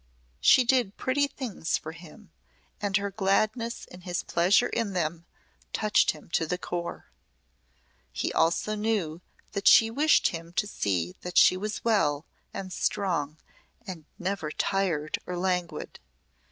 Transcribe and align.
She 0.39 0.63
did 0.63 0.97
pretty 0.97 1.27
things 1.27 1.77
for 1.77 1.91
him 1.91 2.31
and 2.81 2.97
her 2.97 3.11
gladness 3.11 3.85
in 3.85 4.01
his 4.01 4.23
pleasure 4.23 4.69
in 4.69 4.93
them 4.93 5.27
touched 5.73 6.09
him 6.09 6.27
to 6.29 6.47
the 6.47 6.57
core. 6.57 7.11
He 8.11 8.33
also 8.33 8.73
knew 8.73 9.21
that 9.51 9.67
she 9.67 9.91
wished 9.91 10.29
him 10.29 10.53
to 10.53 10.65
see 10.65 11.15
that 11.21 11.37
she 11.37 11.55
was 11.55 11.85
well 11.85 12.25
and 12.51 12.73
strong 12.73 13.37
and 13.85 14.05
never 14.17 14.49
tired 14.49 15.19
or 15.27 15.37
languid. 15.37 15.99